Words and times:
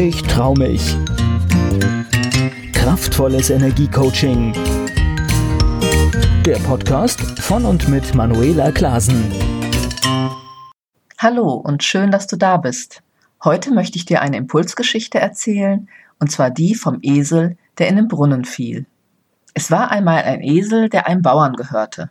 Ich 0.00 0.22
trau 0.22 0.54
mich. 0.54 0.96
Kraftvolles 2.72 3.50
Energiecoaching. 3.50 4.52
Der 6.46 6.58
Podcast 6.58 7.20
von 7.40 7.64
und 7.64 7.88
mit 7.88 8.14
Manuela 8.14 8.70
Klasen. 8.70 9.24
Hallo 11.18 11.52
und 11.52 11.82
schön, 11.82 12.12
dass 12.12 12.28
du 12.28 12.36
da 12.36 12.58
bist. 12.58 13.02
Heute 13.42 13.72
möchte 13.72 13.98
ich 13.98 14.04
dir 14.04 14.22
eine 14.22 14.36
Impulsgeschichte 14.36 15.18
erzählen, 15.18 15.88
und 16.20 16.30
zwar 16.30 16.50
die 16.50 16.76
vom 16.76 17.00
Esel, 17.02 17.56
der 17.78 17.88
in 17.88 17.96
den 17.96 18.06
Brunnen 18.06 18.44
fiel. 18.44 18.86
Es 19.54 19.68
war 19.72 19.90
einmal 19.90 20.22
ein 20.22 20.42
Esel, 20.42 20.90
der 20.90 21.08
einem 21.08 21.22
Bauern 21.22 21.54
gehörte, 21.54 22.08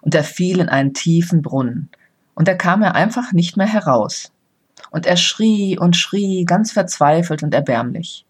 und 0.00 0.14
er 0.14 0.24
fiel 0.24 0.58
in 0.58 0.70
einen 0.70 0.94
tiefen 0.94 1.42
Brunnen, 1.42 1.90
und 2.34 2.48
da 2.48 2.54
kam 2.54 2.80
er 2.80 2.94
einfach 2.94 3.32
nicht 3.32 3.58
mehr 3.58 3.70
heraus. 3.70 4.32
Und 4.96 5.04
er 5.04 5.18
schrie 5.18 5.78
und 5.78 5.94
schrie, 5.94 6.46
ganz 6.46 6.72
verzweifelt 6.72 7.42
und 7.42 7.52
erbärmlich. 7.52 8.24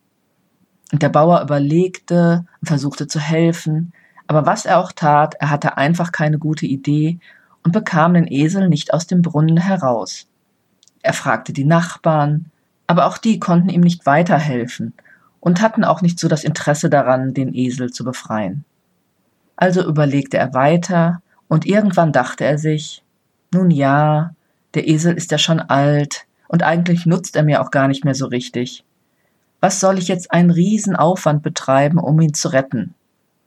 Und 0.91 1.01
der 1.01 1.11
Bauer 1.11 1.41
überlegte 1.41 2.45
und 2.61 2.67
versuchte 2.67 3.07
zu 3.07 3.21
helfen, 3.21 3.93
aber 4.27 4.47
was 4.47 4.67
er 4.67 4.81
auch 4.81 4.91
tat, 4.91 5.37
er 5.39 5.51
hatte 5.51 5.77
einfach 5.77 6.11
keine 6.11 6.41
gute 6.41 6.67
Idee 6.67 7.21
und 7.63 7.71
bekam 7.71 8.15
den 8.15 8.27
Esel 8.27 8.69
nicht 8.69 8.93
aus 8.93 9.07
dem 9.07 9.23
Brunnen 9.23 9.59
heraus. 9.59 10.27
Er 11.03 11.13
fragte 11.13 11.53
die 11.53 11.65
Nachbarn, 11.65 12.47
aber 12.89 13.07
auch 13.07 13.19
die 13.19 13.39
konnten 13.39 13.69
ihm 13.69 13.83
nicht 13.83 14.05
weiterhelfen 14.05 14.93
und 15.39 15.61
hatten 15.61 15.85
auch 15.85 16.03
nicht 16.03 16.19
so 16.19 16.27
das 16.27 16.43
Interesse 16.43 16.91
daran, 16.91 17.33
den 17.33 17.55
Esel 17.55 17.93
zu 17.93 18.03
befreien. 18.03 18.65
Also 19.55 19.87
überlegte 19.87 20.37
er 20.37 20.53
weiter 20.53 21.23
und 21.47 21.65
irgendwann 21.65 22.11
dachte 22.11 22.45
er 22.45 22.59
sich, 22.59 23.05
nun 23.55 23.71
ja, 23.71 24.35
der 24.75 24.89
Esel 24.89 25.15
ist 25.15 25.31
ja 25.31 25.39
schon 25.39 25.61
alt, 25.61 26.26
und 26.49 26.63
eigentlich 26.63 27.07
nutzt 27.07 27.37
er 27.37 27.43
mir 27.43 27.63
auch 27.63 27.71
gar 27.71 27.89
nicht 27.89 28.05
mehr 28.05 28.15
so 28.15 28.27
richtig. 28.27 28.85
Was 29.61 29.81
soll 29.81 29.99
ich 29.99 30.09
jetzt 30.09 30.33
einen 30.33 30.51
Riesenaufwand 30.51 31.43
betreiben, 31.43 31.99
um 31.99 32.21
ihn 32.21 32.35
zu 32.35 32.49
retten? 32.49 32.95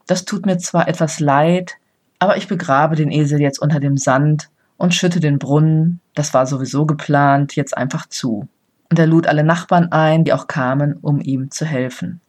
Das 0.08 0.26
tut 0.26 0.46
mir 0.46 0.58
zwar 0.58 0.88
etwas 0.88 1.20
leid, 1.20 1.76
aber 2.18 2.38
ich 2.38 2.48
begrabe 2.48 2.96
den 2.96 3.12
Esel 3.12 3.40
jetzt 3.40 3.60
unter 3.60 3.80
dem 3.80 3.96
Sand 3.96 4.50
und 4.78 4.96
schütte 4.96 5.20
den 5.20 5.40
Brunnen, 5.40 6.00
das 6.16 6.34
war 6.34 6.46
sowieso 6.46 6.86
geplant, 6.86 7.56
jetzt 7.56 7.78
einfach 7.78 8.08
zu. 8.08 8.48
Und 8.90 8.98
er 8.98 9.08
lud 9.08 9.28
alle 9.28 9.44
Nachbarn 9.44 9.92
ein, 9.92 10.24
die 10.24 10.34
auch 10.34 10.48
kamen, 10.48 10.98
um 11.02 11.22
ihm 11.22 11.52
zu 11.52 11.66
helfen. 11.66 12.22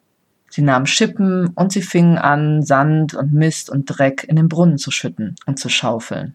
Sie 0.51 0.63
nahmen 0.63 0.87
Schippen 0.87 1.49
und 1.55 1.73
sie 1.73 1.81
fingen 1.81 2.19
an, 2.19 2.63
Sand 2.63 3.15
und 3.15 3.33
Mist 3.33 3.71
und 3.71 3.87
Dreck 3.87 4.25
in 4.29 4.37
den 4.37 4.49
Brunnen 4.49 4.79
zu 4.79 4.91
schütten 4.91 5.37
und 5.47 5.59
zu 5.59 5.69
schaufeln. 5.69 6.35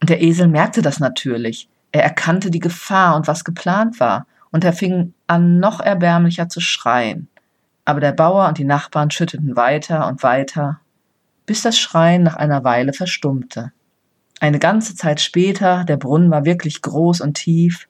Und 0.00 0.08
der 0.08 0.22
Esel 0.22 0.46
merkte 0.48 0.82
das 0.82 1.00
natürlich. 1.00 1.68
Er 1.92 2.04
erkannte 2.04 2.50
die 2.50 2.60
Gefahr 2.60 3.16
und 3.16 3.26
was 3.26 3.44
geplant 3.44 4.00
war, 4.00 4.26
und 4.52 4.64
er 4.64 4.72
fing 4.72 5.14
an, 5.26 5.58
noch 5.58 5.80
erbärmlicher 5.80 6.48
zu 6.48 6.60
schreien. 6.60 7.28
Aber 7.84 8.00
der 8.00 8.12
Bauer 8.12 8.48
und 8.48 8.58
die 8.58 8.64
Nachbarn 8.64 9.10
schütteten 9.10 9.56
weiter 9.56 10.06
und 10.08 10.22
weiter, 10.22 10.80
bis 11.46 11.62
das 11.62 11.78
Schreien 11.78 12.22
nach 12.22 12.36
einer 12.36 12.64
Weile 12.64 12.92
verstummte. 12.92 13.72
Eine 14.40 14.58
ganze 14.58 14.94
Zeit 14.94 15.20
später, 15.20 15.84
der 15.84 15.96
Brunnen 15.96 16.30
war 16.30 16.44
wirklich 16.44 16.82
groß 16.82 17.20
und 17.20 17.34
tief, 17.34 17.88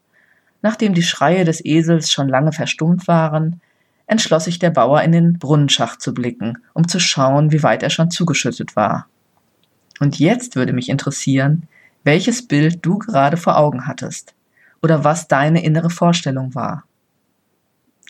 nachdem 0.62 0.94
die 0.94 1.02
Schreie 1.02 1.44
des 1.44 1.64
Esels 1.64 2.10
schon 2.10 2.28
lange 2.28 2.52
verstummt 2.52 3.08
waren, 3.08 3.60
entschloss 4.06 4.44
sich 4.44 4.58
der 4.58 4.70
Bauer 4.70 5.02
in 5.02 5.12
den 5.12 5.38
Brunnenschacht 5.38 6.02
zu 6.02 6.12
blicken, 6.12 6.58
um 6.74 6.88
zu 6.88 6.98
schauen, 6.98 7.52
wie 7.52 7.62
weit 7.62 7.82
er 7.82 7.90
schon 7.90 8.10
zugeschüttet 8.10 8.74
war. 8.76 9.06
Und 10.00 10.18
jetzt 10.18 10.56
würde 10.56 10.72
mich 10.72 10.88
interessieren, 10.88 11.68
welches 12.04 12.46
Bild 12.46 12.84
du 12.84 12.98
gerade 12.98 13.36
vor 13.36 13.56
Augen 13.56 13.86
hattest 13.86 14.34
oder 14.82 15.04
was 15.04 15.28
deine 15.28 15.62
innere 15.62 15.90
Vorstellung 15.90 16.54
war. 16.54 16.84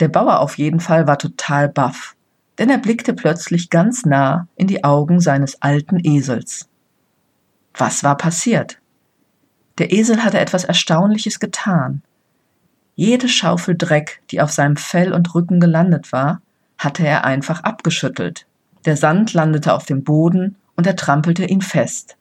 Der 0.00 0.08
Bauer 0.08 0.41
auf 0.41 0.58
jeden 0.58 0.80
Fall 0.80 1.06
war 1.06 1.19
total 1.19 1.69
baff, 1.69 2.14
denn 2.58 2.70
er 2.70 2.78
blickte 2.78 3.14
plötzlich 3.14 3.70
ganz 3.70 4.05
nah 4.05 4.47
in 4.56 4.66
die 4.66 4.84
Augen 4.84 5.20
seines 5.20 5.60
alten 5.60 6.00
Esels. 6.03 6.69
Was 7.75 8.04
war 8.04 8.16
passiert? 8.16 8.78
Der 9.78 9.92
Esel 9.92 10.22
hatte 10.22 10.38
etwas 10.38 10.65
Erstaunliches 10.65 11.41
getan. 11.41 12.03
Jede 12.97 13.28
Schaufel 13.28 13.76
Dreck, 13.78 14.22
die 14.31 14.41
auf 14.41 14.50
seinem 14.50 14.76
Fell 14.76 15.12
und 15.12 15.34
Rücken 15.34 15.60
gelandet 15.60 16.12
war, 16.12 16.42
hatte 16.76 17.06
er 17.06 17.25
einfach 17.25 17.62
abgeschüttelt. 17.62 18.47
Der 18.84 18.97
Sand 18.97 19.32
landete 19.32 19.72
auf 19.75 19.86
dem 19.86 20.04
Boden 20.04 20.56
und 20.76 20.86
er 20.86 20.97
trampelte 20.97 21.44
ihn 21.44 21.62
fest. 21.62 22.16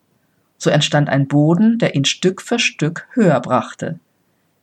So 0.59 0.69
entstand 0.69 1.09
ein 1.09 1.27
Boden, 1.27 1.79
der 1.79 1.95
ihn 1.95 2.05
Stück 2.05 2.41
für 2.41 2.59
Stück 2.59 3.07
höher 3.13 3.39
brachte, 3.39 3.99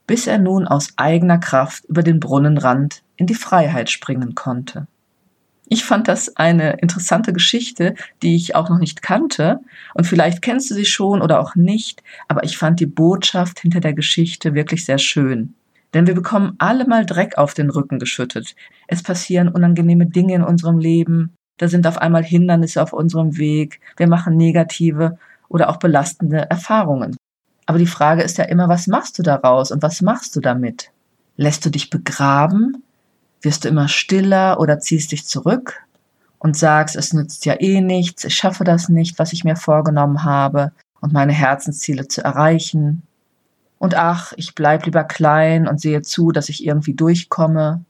bis 0.06 0.26
er 0.26 0.38
nun 0.38 0.68
aus 0.68 0.92
eigener 0.96 1.38
Kraft 1.38 1.86
über 1.86 2.02
den 2.02 2.20
Brunnenrand 2.20 3.02
in 3.16 3.26
die 3.26 3.34
Freiheit 3.34 3.90
springen 3.90 4.34
konnte. 4.34 4.86
Ich 5.68 5.84
fand 5.84 6.06
das 6.06 6.36
eine 6.36 6.74
interessante 6.74 7.32
Geschichte, 7.32 7.94
die 8.22 8.36
ich 8.36 8.54
auch 8.54 8.68
noch 8.68 8.78
nicht 8.78 9.02
kannte, 9.02 9.58
und 9.94 10.06
vielleicht 10.06 10.42
kennst 10.42 10.70
du 10.70 10.74
sie 10.74 10.84
schon 10.84 11.22
oder 11.22 11.40
auch 11.40 11.56
nicht, 11.56 12.04
aber 12.28 12.44
ich 12.44 12.56
fand 12.56 12.78
die 12.78 12.86
Botschaft 12.86 13.60
hinter 13.60 13.80
der 13.80 13.94
Geschichte 13.94 14.54
wirklich 14.54 14.84
sehr 14.84 14.98
schön. 14.98 15.54
Denn 15.92 16.06
wir 16.06 16.14
bekommen 16.14 16.54
alle 16.58 16.86
mal 16.86 17.06
Dreck 17.06 17.38
auf 17.38 17.54
den 17.54 17.70
Rücken 17.70 17.98
geschüttet. 17.98 18.54
Es 18.86 19.02
passieren 19.02 19.48
unangenehme 19.48 20.06
Dinge 20.06 20.34
in 20.34 20.42
unserem 20.42 20.78
Leben, 20.78 21.32
da 21.56 21.68
sind 21.68 21.86
auf 21.86 21.98
einmal 21.98 22.22
Hindernisse 22.22 22.82
auf 22.82 22.92
unserem 22.92 23.38
Weg, 23.38 23.80
wir 23.96 24.06
machen 24.06 24.36
negative 24.36 25.18
oder 25.48 25.68
auch 25.70 25.76
belastende 25.76 26.50
Erfahrungen. 26.50 27.16
Aber 27.66 27.78
die 27.78 27.86
Frage 27.86 28.22
ist 28.22 28.38
ja 28.38 28.44
immer, 28.44 28.68
was 28.68 28.86
machst 28.86 29.18
du 29.18 29.22
daraus 29.22 29.70
und 29.70 29.82
was 29.82 30.00
machst 30.00 30.36
du 30.36 30.40
damit? 30.40 30.90
Lässt 31.36 31.64
du 31.66 31.70
dich 31.70 31.90
begraben? 31.90 32.82
Wirst 33.42 33.64
du 33.64 33.68
immer 33.68 33.88
stiller 33.88 34.58
oder 34.60 34.78
ziehst 34.78 35.12
dich 35.12 35.26
zurück 35.26 35.82
und 36.38 36.56
sagst, 36.56 36.96
es 36.96 37.12
nützt 37.12 37.44
ja 37.44 37.54
eh 37.60 37.80
nichts, 37.80 38.24
ich 38.24 38.34
schaffe 38.34 38.64
das 38.64 38.88
nicht, 38.88 39.18
was 39.18 39.32
ich 39.32 39.44
mir 39.44 39.56
vorgenommen 39.56 40.24
habe 40.24 40.72
und 41.00 41.12
meine 41.12 41.32
Herzensziele 41.32 42.08
zu 42.08 42.22
erreichen? 42.22 43.02
Und 43.78 43.94
ach, 43.94 44.32
ich 44.36 44.54
bleib 44.54 44.86
lieber 44.86 45.04
klein 45.04 45.68
und 45.68 45.80
sehe 45.80 46.02
zu, 46.02 46.32
dass 46.32 46.48
ich 46.48 46.64
irgendwie 46.64 46.94
durchkomme. 46.94 47.84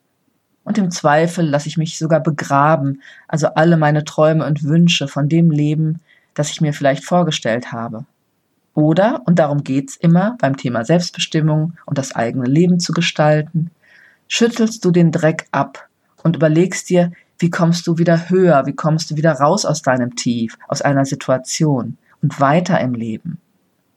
Und 0.65 0.79
im 0.79 0.91
Zweifel 0.91 1.47
lasse 1.47 1.69
ich 1.69 1.77
mich 1.77 1.97
sogar 1.97 2.21
begraben, 2.21 3.03
also 3.29 3.47
alle 3.49 3.77
meine 3.77 4.05
Träume 4.05 4.45
und 4.45 4.65
Wünsche 4.65 5.07
von 5.07 5.29
dem 5.29 5.51
Leben, 5.53 6.01
das 6.37 6.51
ich 6.51 6.61
mir 6.61 6.73
vielleicht 6.73 7.05
vorgestellt 7.05 7.73
habe. 7.73 8.05
Oder, 8.75 9.23
und 9.25 9.39
darum 9.39 9.65
geht's 9.65 9.97
immer 9.97 10.37
beim 10.39 10.57
Thema 10.57 10.85
Selbstbestimmung 10.85 11.73
und 11.87 11.99
das 11.99 12.15
eigene 12.15 12.45
Leben 12.45 12.79
zu 12.79 12.93
gestalten, 12.93 13.71
schüttelst 14.29 14.85
du 14.85 14.91
den 14.91 15.11
Dreck 15.11 15.49
ab 15.51 15.89
und 16.23 16.37
überlegst 16.37 16.91
dir, 16.91 17.11
wie 17.39 17.51
kommst 17.51 17.87
du 17.87 17.99
wieder 17.99 18.29
höher, 18.29 18.67
wie 18.67 18.75
kommst 18.75 19.11
du 19.11 19.17
wieder 19.17 19.33
raus 19.33 19.65
aus 19.65 19.83
deinem 19.83 20.15
Tief, 20.15 20.59
aus 20.69 20.83
einer 20.83 21.07
Situation 21.07 21.97
und 22.23 22.39
weiter 22.39 22.79
im 22.81 22.95
Leben. 22.95 23.39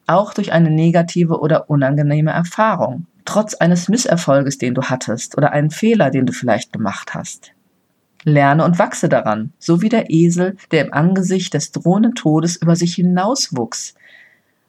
Auch 0.07 0.33
durch 0.33 0.53
eine 0.53 0.71
negative 0.71 1.39
oder 1.39 1.69
unangenehme 1.69 2.31
Erfahrung, 2.31 3.06
trotz 3.25 3.53
eines 3.56 3.89
Misserfolges, 3.89 4.57
den 4.57 4.73
du 4.73 4.83
hattest 4.83 5.38
oder 5.38 5.51
einen 5.51 5.71
Fehler, 5.71 6.09
den 6.09 6.25
du 6.25 6.33
vielleicht 6.33 6.71
gemacht 6.71 7.13
hast. 7.13 7.51
Lerne 8.24 8.66
und 8.66 8.80
wachse 8.80 9.09
daran, 9.09 9.53
so 9.59 9.81
wie 9.81 9.90
der 9.90 10.09
Esel, 10.09 10.57
der 10.72 10.85
im 10.85 10.94
Angesicht 10.94 11.53
des 11.53 11.72
drohenden 11.72 12.16
Todes 12.16 12.57
über 12.57 12.75
sich 12.75 12.96
hinauswuchs. 12.96 13.96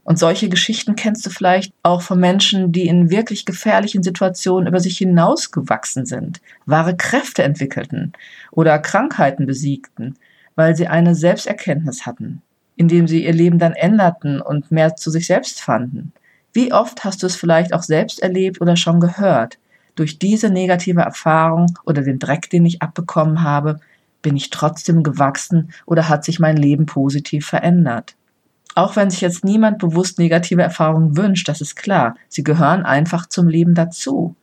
Und 0.05 0.19
solche 0.19 0.49
Geschichten 0.49 0.97
kennst 0.97 1.25
du 1.27 1.31
vielleicht 1.31 1.73
auch 1.83 2.03
von 2.03 2.19
Menschen, 2.19 2.73
die 2.73 2.87
in 2.87 3.11
wirklich 3.11 3.45
gefährlichen 3.45 4.03
Situationen 4.03 4.67
über 4.67 4.81
sich 4.81 4.99
hinausgewachsen 4.99 6.07
sind, 6.07 6.41
wahre 6.67 6.97
Kräfte 6.97 7.43
entwickelten 7.43 8.13
oder 8.51 8.79
Krankheiten 8.79 9.47
besiegten, 9.47 10.17
weil 10.57 10.75
sie 10.75 10.89
eine 10.89 11.15
Selbsterkenntnis 11.15 12.07
hatten, 12.07 12.43
indem 12.77 13.07
sie 13.07 13.25
ihr 13.25 13.33
Leben 13.33 13.59
dann 13.59 13.73
änderten 13.73 14.41
und 14.41 14.73
mehr 14.73 14.97
zu 14.97 15.11
sich 15.11 15.27
selbst 15.27 15.61
fanden. 15.61 16.13
Wie 16.53 16.73
oft 16.73 17.05
hast 17.05 17.23
du 17.23 17.27
es 17.27 17.37
vielleicht 17.37 17.73
auch 17.73 17.83
selbst 17.83 18.21
erlebt 18.21 18.61
oder 18.61 18.77
schon 18.77 19.01
gehört? 19.01 19.59
Durch 20.01 20.19
diese 20.19 20.49
negative 20.49 21.03
Erfahrung 21.03 21.79
oder 21.85 22.01
den 22.01 22.19
Dreck, 22.19 22.49
den 22.49 22.65
ich 22.65 22.81
abbekommen 22.81 23.43
habe, 23.43 23.81
bin 24.23 24.35
ich 24.35 24.49
trotzdem 24.49 25.03
gewachsen 25.03 25.73
oder 25.85 26.09
hat 26.09 26.25
sich 26.25 26.41
mein 26.41 26.57
Leben 26.57 26.87
positiv 26.87 27.47
verändert. 27.47 28.17
Auch 28.75 28.97
wenn 28.97 29.11
sich 29.11 29.21
jetzt 29.21 29.45
niemand 29.45 29.77
bewusst 29.77 30.19
negative 30.19 30.63
Erfahrungen 30.63 31.19
wünscht, 31.19 31.49
das 31.49 31.61
ist 31.61 31.77
klar, 31.77 32.17
sie 32.29 32.43
gehören 32.43 32.83
einfach 32.83 33.27
zum 33.27 33.47
Leben 33.47 33.75
dazu. 33.75 34.37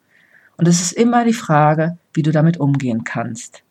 Und 0.57 0.67
es 0.67 0.79
ist 0.79 0.91
immer 0.91 1.25
die 1.25 1.33
Frage, 1.33 1.97
wie 2.13 2.21
du 2.21 2.31
damit 2.31 2.59
umgehen 2.59 3.03
kannst. 3.03 3.63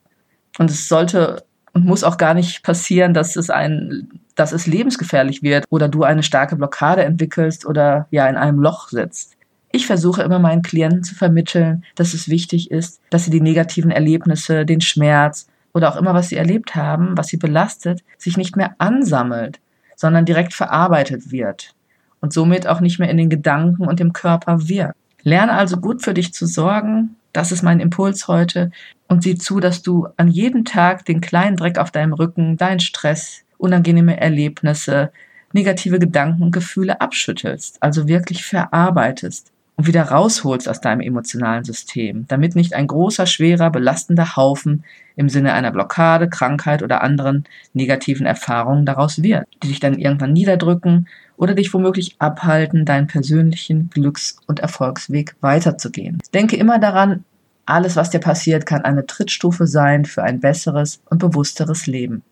Und 0.59 0.73
es 0.73 0.89
sollte 0.89 1.45
und 1.73 1.85
muss 1.85 2.03
auch 2.03 2.17
gar 2.17 2.35
nicht 2.35 2.65
passieren, 2.65 3.15
dass 3.15 3.37
es 3.37 3.49
ein, 3.49 4.09
dass 4.35 4.51
es 4.51 4.67
lebensgefährlich 4.67 5.45
wird 5.45 5.67
oder 5.71 5.89
du 5.89 6.03
eine 6.03 6.25
starke 6.25 6.57
Blockade 6.57 7.05
entwickelst 7.05 7.65
oder 7.65 8.09
ja 8.11 8.27
in 8.27 8.37
einem 8.37 8.59
Loch 8.59 8.89
sitzt. 8.89 9.36
Ich 9.77 9.87
versuche 9.87 10.23
immer 10.23 10.39
meinen 10.39 10.63
Klienten 10.63 11.05
zu 11.05 11.15
vermitteln, 11.15 11.85
dass 11.97 12.15
es 12.15 12.31
wichtig 12.31 12.71
ist, 12.71 12.99
dass 13.11 13.27
sie 13.27 13.31
die 13.31 13.43
negativen 13.43 13.91
Erlebnisse, 13.91 14.65
den 14.65 14.81
Schmerz 14.81 15.49
oder 15.75 15.91
auch 15.91 15.97
immer, 15.97 16.15
was 16.15 16.31
sie 16.31 16.37
erlebt 16.37 16.75
haben, 16.75 17.19
was 17.19 17.27
sie 17.27 17.37
belastet, 17.37 18.03
sich 18.17 18.39
nicht 18.39 18.57
mehr 18.57 18.75
ansammelt, 18.79 19.61
sondern 19.95 20.25
direkt 20.25 20.55
verarbeitet 20.55 21.31
wird 21.31 21.75
und 22.21 22.33
somit 22.33 22.67
auch 22.67 22.81
nicht 22.81 22.99
mehr 22.99 23.11
in 23.11 23.19
den 23.19 23.29
Gedanken 23.29 23.87
und 23.87 24.01
dem 24.01 24.15
Körper 24.15 24.67
wirkt. 24.67 24.97
Lerne 25.25 25.53
also 25.53 25.77
gut 25.77 26.03
für 26.03 26.15
dich 26.15 26.33
zu 26.33 26.47
sorgen, 26.47 27.17
das 27.35 27.53
ist 27.53 27.63
mein 27.63 27.81
Impuls 27.81 28.29
heute. 28.29 28.71
Und 29.09 29.25
sieh 29.25 29.35
zu, 29.35 29.61
dass 29.61 29.83
du 29.83 30.09
an 30.17 30.29
jedem 30.29 30.65
Tag 30.65 31.05
den 31.05 31.21
kleinen 31.21 31.59
Dreck 31.59 31.77
auf 31.77 31.91
deinem 31.91 32.15
Rücken, 32.15 32.57
deinen 32.57 32.81
Stress, 32.81 33.43
unangenehme 33.59 34.19
Erlebnisse, 34.19 35.13
negative 35.53 35.99
Gedanken 35.99 36.45
und 36.45 36.53
Gefühle 36.53 37.03
abschüttelst, 37.03 37.83
also 37.83 38.09
wirklich 38.09 38.47
verarbeitest 38.47 39.53
und 39.77 39.87
wieder 39.87 40.05
rausholst 40.05 40.69
aus 40.69 40.81
deinem 40.81 41.01
emotionalen 41.01 41.65
System, 41.65 42.27
damit 42.29 42.57
nicht 42.57 42.75
ein 42.75 42.87
großer, 42.87 43.27
schwerer, 43.27 43.71
belastender 43.71 44.37
Haufen 44.37 44.85
im 45.17 45.29
Sinne 45.29 45.53
einer 45.53 45.71
Blockade, 45.71 46.29
Krankheit 46.29 46.83
oder 46.83 47.03
anderen 47.03 47.45
negativen 47.75 48.27
Erfahrungen 48.27 48.87
daraus 48.87 49.23
wird, 49.23 49.47
die 49.63 49.69
dich 49.69 49.81
dann 49.81 49.99
irgendwann 49.99 50.33
niederdrücken 50.33 51.09
oder 51.37 51.55
dich 51.55 51.73
womöglich 51.75 52.17
abhalten, 52.19 52.87
deinen 52.87 53.07
persönlichen 53.07 53.91
Glücks- 53.91 54.39
und 54.47 54.61
Erfolgsweg 54.61 55.37
weiterzugehen. 55.41 56.23
Denke 56.33 56.57
immer 56.57 56.79
daran, 56.79 57.25
alles, 57.67 57.97
was 57.97 58.11
dir 58.11 58.21
passiert, 58.21 58.65
kann 58.65 58.83
eine 58.83 59.07
Trittstufe 59.07 59.67
sein 59.67 60.05
für 60.05 60.23
ein 60.23 60.41
besseres 60.41 61.01
und 61.11 61.19
bewussteres 61.19 61.87
Leben. 61.87 62.23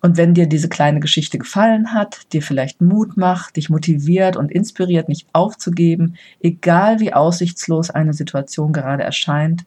Und 0.00 0.16
wenn 0.16 0.34
dir 0.34 0.46
diese 0.46 0.68
kleine 0.68 1.00
Geschichte 1.00 1.38
gefallen 1.38 1.92
hat, 1.92 2.32
dir 2.32 2.40
vielleicht 2.40 2.80
Mut 2.80 3.16
macht, 3.16 3.56
dich 3.56 3.68
motiviert 3.68 4.36
und 4.36 4.52
inspiriert, 4.52 5.08
nicht 5.08 5.26
aufzugeben, 5.32 6.14
egal 6.40 7.00
wie 7.00 7.12
aussichtslos 7.12 7.90
eine 7.90 8.12
Situation 8.12 8.72
gerade 8.72 9.02
erscheint, 9.02 9.64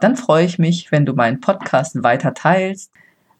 dann 0.00 0.16
freue 0.16 0.44
ich 0.44 0.58
mich, 0.58 0.90
wenn 0.90 1.06
du 1.06 1.14
meinen 1.14 1.40
Podcast 1.40 2.02
weiter 2.02 2.34
teilst, 2.34 2.90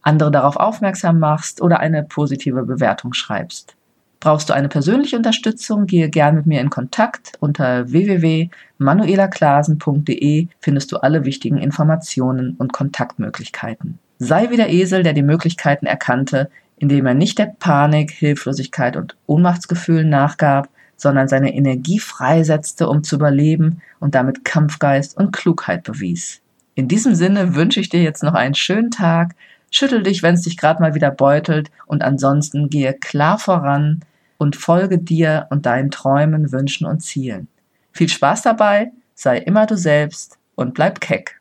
andere 0.03 0.31
darauf 0.31 0.55
aufmerksam 0.57 1.19
machst 1.19 1.61
oder 1.61 1.81
eine 1.81 2.05
positive 2.05 2.63
Bewertung 2.65 3.15
schreibst. 3.15 3.75
Brauchst 4.21 4.49
du 4.49 4.53
eine 4.53 4.69
persönliche 4.69 5.17
Unterstützung, 5.17 5.87
gehe 5.87 6.09
gern 6.09 6.35
mit 6.35 6.47
mir 6.47 6.61
in 6.61 6.71
Kontakt. 6.71 7.35
Unter 7.39 7.93
www.manuelaklasen.de 7.93 10.49
findest 10.61 10.91
du 10.91 10.97
alle 10.97 11.25
wichtigen 11.25 11.59
Informationen 11.59 12.57
und 12.59 12.73
Kontaktmöglichkeiten. 12.73 14.01
Sei 14.19 14.51
wie 14.51 14.57
der 14.57 14.71
Esel, 14.71 15.03
der 15.03 15.13
die 15.13 15.23
Möglichkeiten 15.23 15.87
erkannte, 15.87 16.51
indem 16.77 17.07
er 17.07 17.15
nicht 17.15 17.39
der 17.39 17.55
Panik, 17.59 18.11
Hilflosigkeit 18.11 18.97
und 18.97 19.17
Ohnmachtsgefühlen 19.27 20.09
nachgab, 20.09 20.69
sondern 20.97 21.29
seine 21.29 21.55
Energie 21.55 22.01
freisetzte, 22.01 22.89
um 22.89 23.05
zu 23.05 23.17
überleben 23.17 23.81
und 24.01 24.15
damit 24.15 24.45
Kampfgeist 24.45 25.17
und 25.17 25.33
Klugheit 25.33 25.85
bewies. 25.85 26.41
In 26.75 26.89
diesem 26.89 27.15
Sinne 27.15 27.55
wünsche 27.55 27.81
ich 27.81 27.89
dir 27.89 28.03
jetzt 28.03 28.23
noch 28.23 28.35
einen 28.35 28.55
schönen 28.55 28.91
Tag, 28.91 29.35
schüttel 29.71 30.03
dich, 30.03 30.23
wenn 30.23 30.35
es 30.35 30.43
dich 30.43 30.57
gerade 30.57 30.81
mal 30.81 30.95
wieder 30.95 31.11
beutelt 31.11 31.71
und 31.87 32.03
ansonsten 32.03 32.69
gehe 32.69 32.95
klar 32.95 33.39
voran 33.39 34.05
und 34.39 34.57
folge 34.57 34.99
dir 34.99 35.47
und 35.51 35.67
deinen 35.67 35.91
Träumen, 35.91 36.53
Wünschen 36.53 36.87
und 36.87 37.01
Zielen. 37.01 37.49
Viel 37.93 38.09
Spaß 38.09 38.43
dabei, 38.43 38.93
sei 39.15 39.39
immer 39.39 39.67
du 39.67 39.77
selbst 39.77 40.39
und 40.55 40.75
bleib 40.75 41.01
keck. 41.01 41.41